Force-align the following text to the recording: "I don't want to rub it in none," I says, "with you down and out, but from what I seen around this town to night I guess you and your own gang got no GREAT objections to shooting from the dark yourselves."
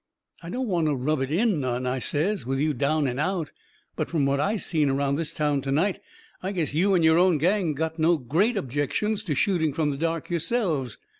"I 0.41 0.49
don't 0.49 0.65
want 0.67 0.87
to 0.87 0.95
rub 0.95 1.21
it 1.21 1.29
in 1.29 1.59
none," 1.59 1.85
I 1.85 1.99
says, 1.99 2.43
"with 2.43 2.57
you 2.57 2.73
down 2.73 3.05
and 3.05 3.19
out, 3.19 3.51
but 3.95 4.09
from 4.09 4.25
what 4.25 4.39
I 4.39 4.55
seen 4.55 4.89
around 4.89 5.15
this 5.15 5.31
town 5.31 5.61
to 5.61 5.71
night 5.71 5.99
I 6.41 6.51
guess 6.53 6.73
you 6.73 6.95
and 6.95 7.03
your 7.05 7.19
own 7.19 7.37
gang 7.37 7.75
got 7.75 7.99
no 7.99 8.17
GREAT 8.17 8.57
objections 8.57 9.23
to 9.25 9.35
shooting 9.35 9.73
from 9.73 9.91
the 9.91 9.97
dark 9.97 10.31
yourselves." 10.31 10.97